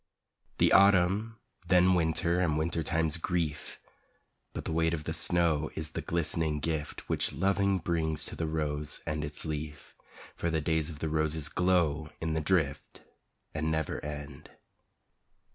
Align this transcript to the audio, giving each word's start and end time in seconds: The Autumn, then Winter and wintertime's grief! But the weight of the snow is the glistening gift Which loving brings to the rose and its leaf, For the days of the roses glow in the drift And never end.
The 0.57 0.73
Autumn, 0.73 1.37
then 1.67 1.93
Winter 1.93 2.39
and 2.39 2.57
wintertime's 2.57 3.17
grief! 3.17 3.77
But 4.51 4.65
the 4.65 4.71
weight 4.71 4.95
of 4.95 5.03
the 5.03 5.13
snow 5.13 5.69
is 5.75 5.91
the 5.91 6.01
glistening 6.01 6.59
gift 6.59 7.07
Which 7.07 7.31
loving 7.33 7.77
brings 7.77 8.25
to 8.25 8.35
the 8.35 8.47
rose 8.47 9.01
and 9.05 9.23
its 9.23 9.45
leaf, 9.45 9.93
For 10.35 10.49
the 10.49 10.59
days 10.59 10.89
of 10.89 10.97
the 10.97 11.09
roses 11.09 11.49
glow 11.49 12.09
in 12.19 12.33
the 12.33 12.41
drift 12.41 13.03
And 13.53 13.69
never 13.69 14.03
end. 14.03 14.49